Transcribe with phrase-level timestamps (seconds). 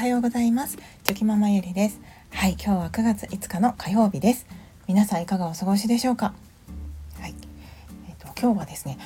[0.00, 0.78] はようございます。
[1.04, 2.00] チョキママゆりです。
[2.30, 4.46] はい今日は9月5日の火曜日です。
[4.88, 6.32] 皆さんいかがお過ごしでしょうか？
[7.20, 7.34] はい、
[8.08, 8.96] えっ、ー、と今日はですね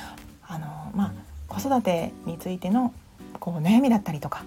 [0.41, 1.13] あのまあ
[1.49, 2.93] 子育てについての
[3.41, 4.45] こう悩みだったりとか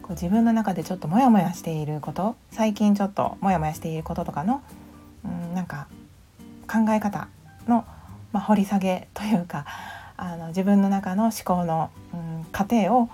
[0.00, 4.62] こう自分の中でちょっとモヤモヤしていること最近ちょっとモヤモヤしていることとかの
[5.26, 5.88] うんなんか
[6.66, 7.28] 考え方
[7.68, 7.84] の、
[8.32, 9.66] まあ、掘り下げというか
[10.16, 13.10] あの自分の中の思考の、うん、過程を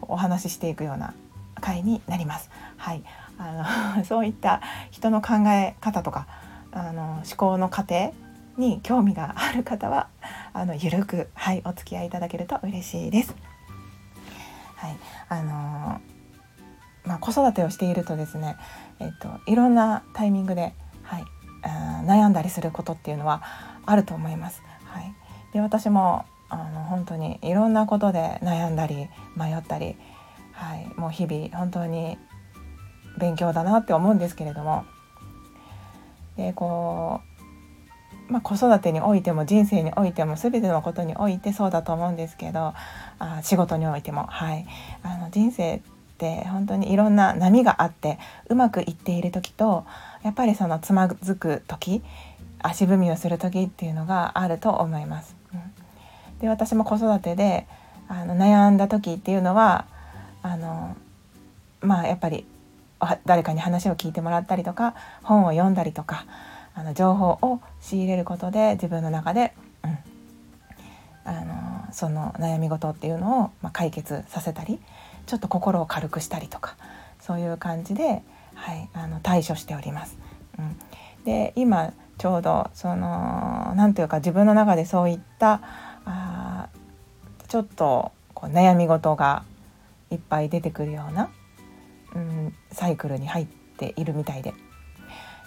[0.00, 1.12] お話ししていくような
[1.60, 2.50] 回になります。
[2.76, 3.02] はい、
[3.38, 4.60] あの そういった
[4.90, 6.26] 人の考え方とか
[6.72, 8.12] あの思考の過程
[8.56, 10.08] に興味がある方は
[10.52, 13.34] あのゆるくはいお付き合いいただけると嬉しいです。
[14.76, 14.96] はい、
[15.28, 16.00] あの
[17.06, 18.56] まあ、子育てをしているとですね、
[18.98, 21.24] えっと、いろんなタイミングで、はい、
[22.04, 23.42] 悩んだりすることっていうのは
[23.86, 24.62] あると思います。
[24.84, 25.14] はい、
[25.52, 29.96] で私もあの本当にいろんなことで悩んだり迷ったり、
[30.56, 32.18] はい、もう日々本当に
[33.18, 34.84] 勉強だなって思うんですけれども。
[36.36, 37.20] でこ
[38.28, 42.74] う、まあ、子育てにおいても人生においても全てのことにおいてそうだと思うんですけど
[43.18, 44.66] あ仕事においても、はい、
[45.02, 45.80] あの人生っ
[46.18, 49.86] て本当にいろんな波があってうまくいっている時と
[50.22, 52.02] やっぱりそのつまずく時
[52.58, 55.36] 足踏みをする時っていうのがあると思います。
[56.40, 57.66] で私も子育てで
[58.08, 59.86] あの悩んだ時っていうのは
[60.46, 60.96] あの
[61.80, 62.46] まあやっぱり
[63.24, 66.24] 誰かに話を聞いてもらったりとか本を読んだりとか
[66.74, 69.98] あの情報を仕入れることで自分の中で、うん、
[71.24, 71.40] あ
[71.86, 74.78] のその悩み事っていうのを、まあ、解決させたり
[75.26, 76.76] ちょっと心を軽くしたりとか
[77.20, 78.22] そういう感じで、
[78.54, 80.16] はい、あの対処しております。
[80.58, 80.76] うん、
[81.24, 85.60] で今ちょうどその何というか自分の中でそういった
[86.04, 86.68] あ
[87.48, 89.42] ちょっとこう悩み事が
[90.10, 91.30] いっぱい出てくるような、
[92.14, 94.54] うん、サイクルに入っているみたいで。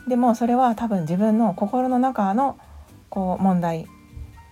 [0.07, 2.57] でもそれは多分自分の心の中の
[3.09, 3.87] こう問題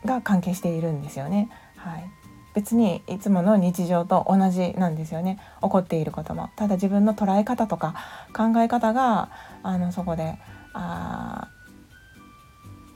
[0.05, 1.49] が関係しているんですよね。
[1.77, 2.09] はい、
[2.53, 5.39] 別にいつもの日常と同じなんですよね。
[5.61, 6.49] 起こっていることも。
[6.55, 7.95] ただ自分の捉え方とか
[8.35, 9.29] 考え方が
[9.63, 10.37] あのそこで
[10.73, 11.49] あ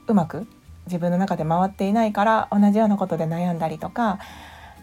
[0.06, 0.46] うまく
[0.86, 4.18] 自分の中で回っていないから同じようなことで悩んだりとか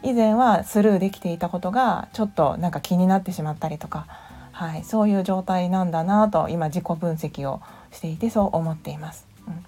[0.04, 4.08] 以前はスルーできていたことがちょっとなんか気になってしまったりとか、
[4.52, 7.62] はい、そういう状態なんだなと今自己分析を
[7.92, 9.28] していてそう思っています。
[9.48, 9.66] うん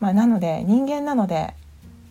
[0.00, 1.54] まあ、なので人間なので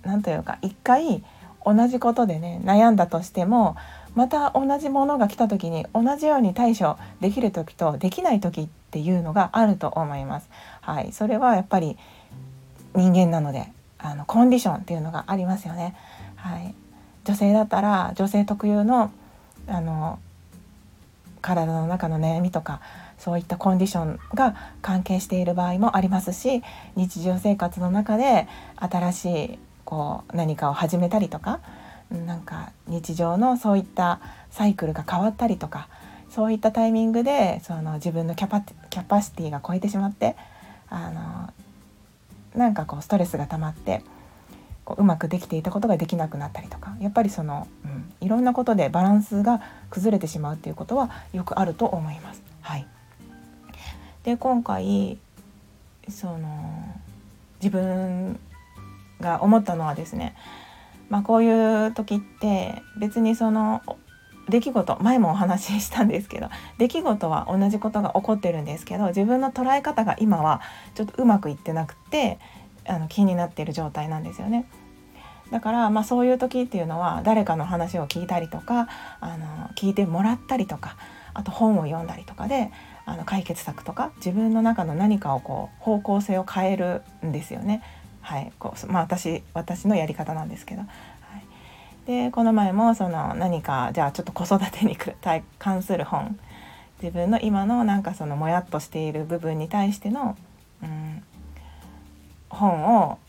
[0.03, 1.23] 何というか一回
[1.65, 3.75] 同じことでね悩んだとしても
[4.15, 10.49] また同じものが来た時に同じように対処できる時とできない時っていうのがあると思います。
[10.81, 11.97] はい、それはやっぱり
[12.95, 15.95] 人間なのであのコンディションっていうのがありますよね。
[16.35, 16.73] はい、
[17.27, 19.11] 女性だったら女性特有の
[19.67, 20.17] あの
[21.41, 22.79] 体の中の悩みとか
[23.17, 26.63] そういったコンディションが関係している場合もありますし
[26.95, 31.59] 日常生活の中で新しいこう何かを始めたりとか
[32.09, 34.21] なんか日常のそういった
[34.51, 35.89] サイクルが変わったりとか
[36.29, 40.37] そういったタイミングでその自分のキャパキャパシティが超えてしまって
[40.89, 41.53] あの
[42.57, 44.01] なんかこうストレスが溜まって
[44.87, 52.41] こううまくできていたことができなくなったりとかやっぱりその、うん、いろんなことでバランスが崩れてしまうっていうことはよくあると思います。
[52.61, 52.87] はい、
[54.23, 55.17] で今回
[56.07, 56.95] その
[57.61, 58.39] 自分
[59.19, 60.37] が思ったのはですね、
[61.09, 63.81] まあ、こういう時って別にその
[64.47, 70.61] 出来事前もお話ししたんですけど出来事は同じことが起こってるんですけど自分の捉え方が今は
[70.95, 72.39] ちょっとうまくいってなくて
[72.87, 74.65] あの気になっている状態なんですよね。
[75.51, 78.89] だからまあそういう時っていうのは誰かの話を聞いたりとか
[79.21, 80.97] あの聞いてもらったりとか
[81.33, 82.71] あと本を読んだりとかで
[83.05, 87.81] あの解決策とか自分の中の何かをこう方向性を変えるんですよね。
[88.21, 90.81] はい、こうまあ私私のやり方なんですけど
[92.07, 94.97] でこの前もその何かじゃあちょっと子育てに
[95.59, 96.39] 関する本
[97.01, 100.37] 自分の今のなんかそのもやっとしている部分に対しての、
[100.81, 101.23] うん、
[102.49, 103.19] 本を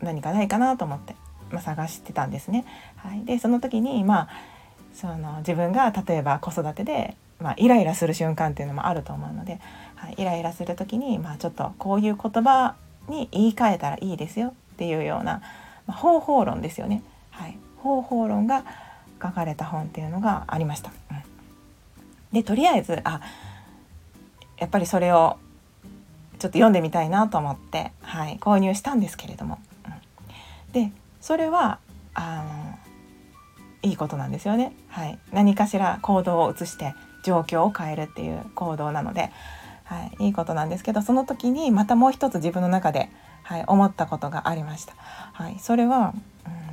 [0.00, 1.14] 何かないかなと思って、
[1.50, 2.64] まあ、探してたんですね。
[2.96, 4.28] はい、でその時にまあ
[4.94, 9.60] その自分が例えば子育てで、まあ、イライラする瞬間っていうのもあると思うので、
[9.94, 12.74] はい、イライラする時に、まあ、ちょっとこういう言葉
[13.08, 15.42] に言い換えたらいいですよっていうような、
[15.86, 17.02] まあ、方法論ですよね。
[17.30, 18.64] はい、方法論が
[19.22, 20.90] 書かれた本っていうのがありました。
[21.10, 21.16] うん、
[22.32, 23.20] でとりあえずあ
[24.58, 25.38] やっぱりそれを
[26.46, 31.80] ちょっと読んでみたいなと思って、はい、購入したんですけれども、うん、でそれは
[32.14, 32.78] あの
[33.82, 36.94] いいことなんですよね、はい、何かしら行動を移して
[37.24, 39.32] 状況を変えるっていう行動なので、
[39.82, 43.10] はい、いいことなんですけどその時にまたもう一つ自分の中で、
[43.42, 44.94] はい、思ったことがありました。
[44.96, 46.14] はい、それは、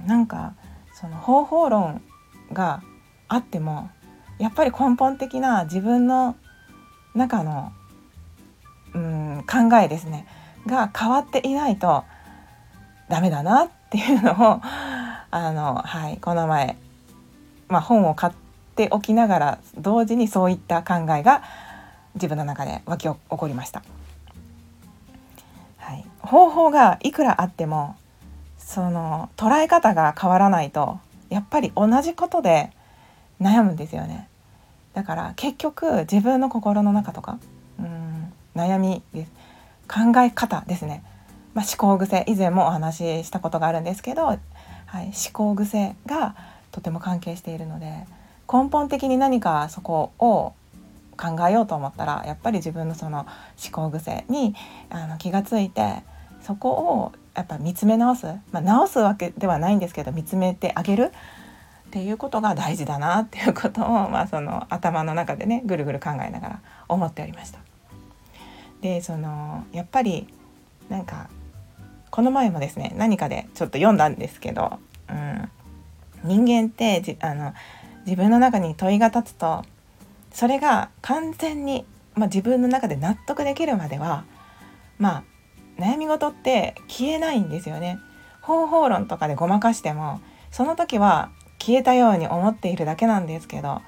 [0.02, 0.54] うん、なんか
[0.94, 2.04] その方法論
[2.52, 2.84] が
[3.28, 3.90] あっても
[4.38, 6.36] やっぱり根本的な自分の
[7.16, 7.72] 中の、
[9.42, 10.28] 考えですね
[10.68, 12.04] が変わっていないと
[13.10, 14.62] ダメだなっていうのを
[15.32, 16.78] あの、はい、この前、
[17.68, 18.34] まあ、本を買っ
[18.76, 21.44] ておきながら同時にそういった考えが
[22.16, 23.82] 自分の中で湧き起こりました。
[25.78, 27.96] はい、方法がいくらあっても
[28.58, 32.72] その捉え方が変わらないとやっぱり同じことで
[33.42, 34.30] 悩むんですよね。
[34.94, 37.40] だから結局自分の心の中とか
[38.56, 39.32] 悩みです
[39.88, 41.04] 考え方ですね、
[41.54, 44.40] まあ、思考癖以前もお話ししたことがあるんですけど、はい、
[45.06, 46.36] 思考癖が
[46.72, 48.06] とても関係しているので
[48.52, 50.54] 根本的に何かそこを
[51.16, 53.26] 考えようと思ったらやっぱり自分のその
[53.64, 54.56] 思考癖に
[54.90, 56.04] あの気がついて
[56.42, 61.12] そこをやっぱ見つめ直す、まあ、直すわけではないんですけど見つめてあげる。
[61.88, 66.60] っていうことが大事だなっていうことを、まあ、その頭の中でねぐるぐる考えながら
[66.90, 67.60] 思っておりました。
[68.84, 70.28] でそのやっぱり
[70.90, 71.30] なんか
[72.12, 74.78] この前もですね何かでちょっと読んだんですけど、
[75.10, 75.50] うん、
[76.46, 77.54] 人間ってあの
[78.06, 79.64] 自分の中に問いが立つと
[80.34, 84.26] それが完全に、まあ、自分の中で納得できるまでは
[85.00, 85.24] まあ
[85.82, 88.00] 悩み事って消えないんですよね。
[88.42, 90.20] 方法論とかでごまかしても
[90.52, 93.82] その時は消えたように思っているだけなんですけど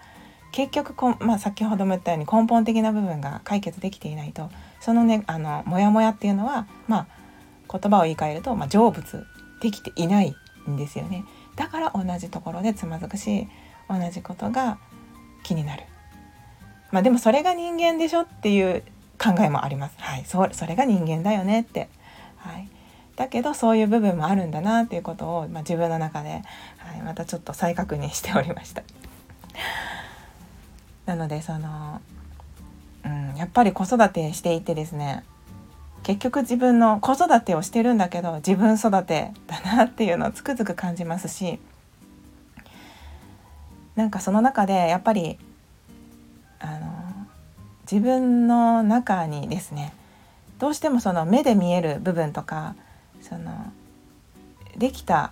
[0.53, 4.49] 結局こ、まあ、先ほども言ったように根本的な部分が解決できていないと
[4.85, 9.25] そのねあのモヤモヤっていうのは、まあ、言葉を言い換えると、まあ、成仏
[9.59, 10.35] できていない
[10.69, 13.47] んですよねだから同じところでつまずくし
[13.89, 14.77] 同じことが
[15.41, 15.83] 気になる。
[16.91, 18.83] まあ、でもそれが人間でしょっていう
[19.19, 19.95] 考えもあります。
[19.97, 21.89] はい、そそれが人間だよねって。
[22.37, 22.69] はい、
[23.15, 26.43] だけどそういう部分もあるんだなっていうことを、まあ、自分の中で、
[26.77, 28.83] はい、またちょっと再確認しておりました。
[31.05, 32.01] なのでその、
[33.37, 35.23] やっぱり子育てしていてですね
[36.03, 41.59] 結局自分の子育てをしてるんだけど自分育てだなっていうのをつくづく感じますし
[43.95, 45.39] なんかその中でやっぱり
[46.59, 47.27] あの
[47.89, 49.93] 自分の中にですね
[50.59, 52.75] どうしてもその目で見える部分とか
[53.21, 53.71] その
[54.77, 55.31] できた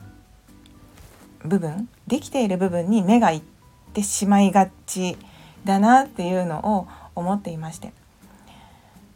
[1.46, 3.42] 部分できている部分に目がいっ
[3.94, 5.18] てしまいがち
[5.66, 7.94] だなっていうのを思っていまして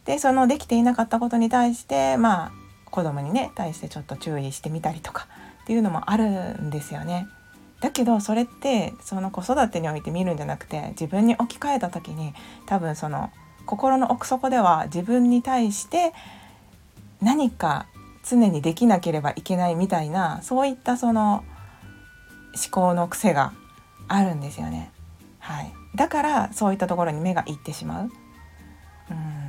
[0.04, 2.52] でそのできていなかったことに対してまあ
[2.90, 5.26] 子供にね対してちょっと注意してみたりとか
[5.64, 7.28] っていうのもあるんですよね。
[7.80, 12.32] だけどそれってその子育てにおいて見るんじゃなくて自分に置き換えた時に
[12.66, 13.30] 多分その
[13.66, 16.12] 心の奥底では自分に対して
[17.20, 17.86] 何か
[18.28, 21.44] 常にできなければいけないみたいなそういったその
[22.54, 23.52] 思考の癖が
[24.08, 24.90] あるんですよね。
[25.48, 28.10] はい、だからそういったところに目がいってしまう。
[29.10, 29.48] うん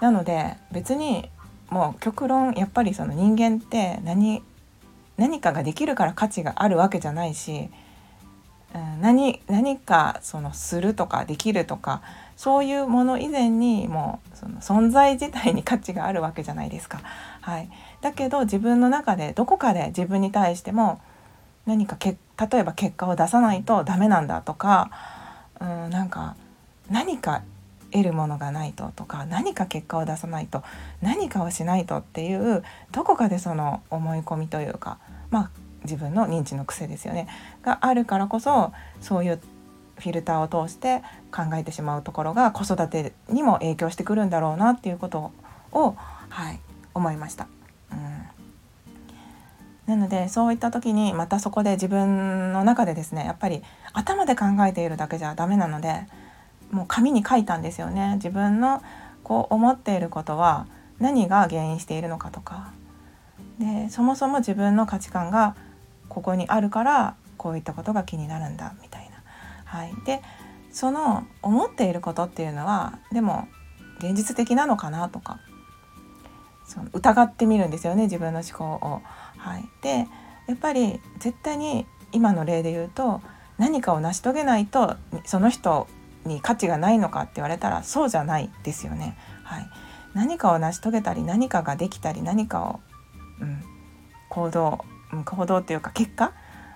[0.00, 1.28] なので別に
[1.70, 4.44] もう極論やっぱりその人間って何
[5.16, 7.68] 何かができるから価値があるわけじゃないし、
[8.76, 12.02] うん、何何かそのするとかできるとか
[12.36, 17.00] そういうもの以前にもうその存在自体に価値があるわけじゃないですか。
[17.40, 17.68] はい、
[18.00, 21.00] だけど自分の中でどこかで自分に対しても
[21.68, 22.16] 何かけ
[22.50, 24.90] 例えば結果を出さないとダメなんだとか、
[25.60, 26.34] うん、なんか
[26.90, 27.42] 何か
[27.92, 30.62] 得るものがないととか何か結果を出さないと
[31.02, 34.98] 何かをしないとっていうどこかでその思い込みというか
[35.30, 35.50] まあ
[35.82, 37.28] 自分の認知の癖ですよね
[37.62, 38.72] があるからこそ
[39.02, 39.40] そういう
[39.98, 45.32] フィルターを通して考えてしまうところが子育てにも影響してくるんだろうなっていうこと
[45.72, 45.96] を、
[46.30, 46.60] はい、
[46.94, 47.46] 思いました。
[49.88, 53.62] なのでそういった時にまたそこで自分の中でですねやっぱり
[53.94, 56.06] 頭で考えているだけじゃダメなので
[56.70, 58.16] もう紙に書いたんですよね。
[58.16, 58.82] 自分の
[59.24, 60.66] こう思っていることは
[60.98, 62.72] 何が原因しているのかとか。
[63.58, 65.56] でそもそも自分の価値観が
[66.10, 69.22] ここにあるからこういったことが気になるんだみたいな。
[69.64, 70.20] はい、で
[70.70, 73.48] その思っていることっていうのはでも
[74.00, 75.40] 現実的なのかなとか。
[76.68, 79.02] その疑ってみるんですよね自分の思考を。
[79.38, 80.06] はい、で
[80.46, 83.20] やっぱり絶対に今の例で言うと
[83.56, 85.88] 何かを成し遂げないとその人
[86.24, 89.16] に価値がないのかって言われたらそうじゃないですよね。
[89.44, 89.70] はい、
[90.14, 92.80] 何かを成し遂げたり何かができたり何かを、
[93.40, 93.62] うん、
[94.28, 94.84] 行動、
[95.24, 96.32] 行動っていうか結果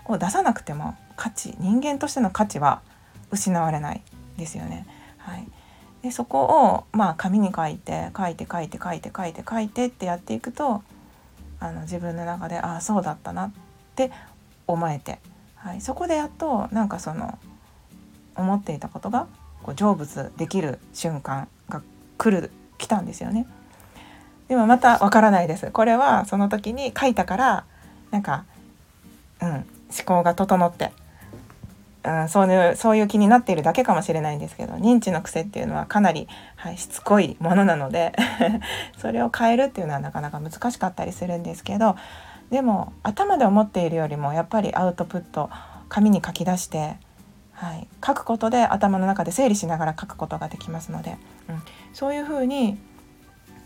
[0.06, 2.82] を出さなくても価値人間としての価値は
[3.30, 4.02] 失われない
[4.38, 4.86] ですよね。
[5.18, 5.46] はい、
[6.02, 10.82] でそこをまあ紙に書いて書いて書いて書いて書いて書いてってやっていくと
[11.60, 13.52] あの自分の中でああそうだったなっ
[13.94, 14.10] て
[14.66, 15.20] 思えて、
[15.54, 17.38] はい、そこでやっとなんかその
[18.34, 19.28] 思っていたことが
[19.62, 21.82] こう成仏できる瞬間が
[22.18, 23.46] 来る来たんですよね。
[24.48, 25.70] でもまたわからないです。
[25.70, 27.64] これはその時に書いたから
[28.10, 28.44] なんか、
[29.40, 29.64] うん、思
[30.04, 30.92] 考が整って、
[32.04, 38.12] うん、そういうそういう気になっているだけかもしれないんですけど認知の癖っていうのはかなり、はい、しつこいものなので
[38.98, 41.96] それを変えるっていうのはなかなか難しかったりするんですけど
[42.50, 45.48] でも頭で思っているよりもやっぱりアウトプット
[45.88, 46.96] 紙に書き出して
[47.52, 51.16] はい、書くことで頭の中で整理しながら書くことができますので、
[51.48, 52.76] うん、そういうふうに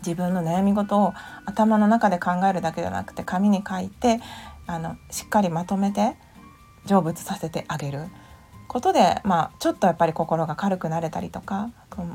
[0.05, 1.13] 自分の悩み事を
[1.45, 4.19] 頭の中で考えるだけじゃなくて紙に書いて
[4.67, 6.15] あのしっかりまとめて
[6.85, 8.01] 成仏させてあげる。
[8.67, 11.69] ことで、まあ、ちょっとやっぱり心が軽くなれたりとか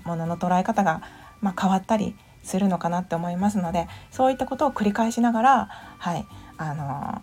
[0.04, 1.02] ものの捉え方が、
[1.40, 5.68] まあ、変わったりするのかなって思いますのでそういったことを繰り返しながら、
[5.98, 6.26] はい
[6.58, 7.22] あの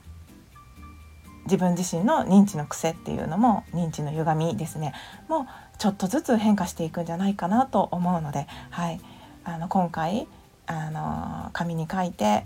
[1.46, 4.94] 自分自身の認知の癖っていうのも認知の歪みですね
[5.28, 5.46] もう
[5.80, 9.02] ちょっとずつ変化していくんじゃないかなと思うので、はい、
[9.44, 10.28] あの今回
[10.68, 12.46] あの紙に書いて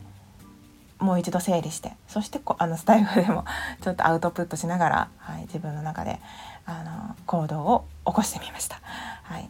[1.04, 3.44] もう一度整理してそしてこあのスタイフでも
[3.84, 6.22] ちょっとアウトプットしながら、はい、自分の中で
[6.66, 8.80] あの行動を起こしてみました。
[9.24, 9.50] はい、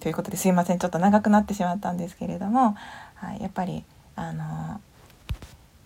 [0.00, 0.78] ということですいません。
[0.78, 2.74] ちょっと長くなってしまったんですけれども、
[3.16, 3.84] はい、やっぱり
[4.16, 4.80] あの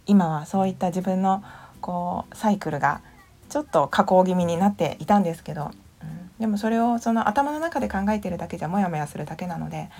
[0.07, 1.43] 今はそういった自分の
[1.81, 3.01] こうサイクルが
[3.49, 9.91] ちょっと下降気味になっていたんですけど、うん、でもそれをその頭の中で考えてるだけじゃモヤモヤするだけなので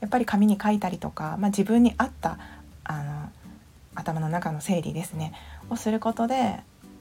[0.00, 2.38] やっぱり紙に書いたりとか、まあ、自分に合った
[2.84, 3.30] あの
[3.98, 5.32] 頭の中の整理ですね
[5.70, 6.60] をすることで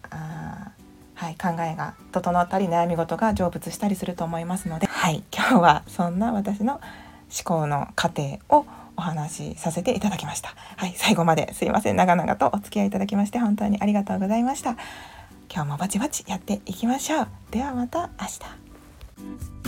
[0.09, 0.71] あ、
[1.13, 6.81] はい、考えが整ったり悩み事が成仏したりすると思いますので、はい、今日はそんな私の思
[7.43, 10.55] 考の過程をお話しさせていただきました。
[10.75, 11.95] はい、最後まですいません。
[11.95, 14.71] 長々とお付き合いいただきまして本当にありがとうございました。
[15.53, 17.27] 今日もバチバチやっていきましょう。
[17.51, 18.25] ではまた明
[19.63, 19.66] 日。